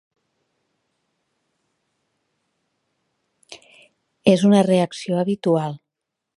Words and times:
És 4.35 4.47
una 4.51 4.65
reacció 4.71 5.23
habitual. 5.25 5.81